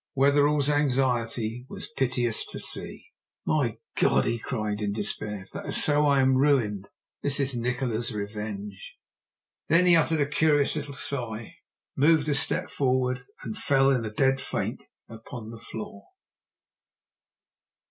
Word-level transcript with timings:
Wetherell's 0.15 0.67
anxiety 0.67 1.67
was 1.69 1.91
piteous 1.95 2.43
to 2.47 2.59
see. 2.59 3.11
"My 3.45 3.77
God!" 3.95 4.25
he 4.25 4.39
cried 4.39 4.81
in 4.81 4.93
despair. 4.93 5.43
"If 5.43 5.51
that 5.51 5.67
is 5.67 5.83
so, 5.83 6.07
I 6.07 6.21
am 6.21 6.37
ruined. 6.37 6.89
This 7.21 7.39
is 7.39 7.55
Nikola's 7.55 8.11
revenge." 8.11 8.97
Then 9.67 9.85
he 9.85 9.95
uttered 9.95 10.21
a 10.21 10.25
curious 10.25 10.75
little 10.75 10.95
sigh, 10.95 11.57
moved 11.95 12.27
a 12.29 12.33
step 12.33 12.71
forward, 12.71 13.27
and 13.43 13.55
fell 13.55 13.91
in 13.91 14.03
a 14.03 14.09
dead 14.09 14.41
faint 14.41 14.85
upon 15.07 15.51
the 15.51 15.59
floor. 15.59 16.07